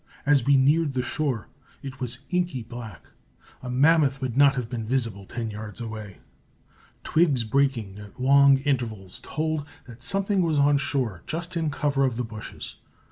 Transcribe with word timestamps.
As 0.25 0.47
we 0.47 0.57
neared 0.57 0.93
the 0.93 1.03
shore, 1.03 1.47
it 1.83 1.99
was 1.99 2.21
inky 2.31 2.63
black 2.63 3.03
a 3.61 3.69
mammoth 3.69 4.19
would 4.19 4.35
not 4.35 4.55
have 4.55 4.67
been 4.67 4.83
visible 4.87 5.27
ten 5.27 5.51
yards 5.51 5.79
away. 5.79 6.17
Twigs 7.03 7.43
breaking 7.43 7.99
at 7.99 8.19
long 8.19 8.57
intervals 8.65 9.19
told 9.21 9.63
that 9.85 10.01
something 10.01 10.41
was 10.41 10.57
on 10.57 10.79
shore 10.79 11.21
just 11.27 11.55
in 11.55 11.69
cover 11.69 12.03
of 12.03 12.17
the 12.17 12.23
bushes. 12.25 12.77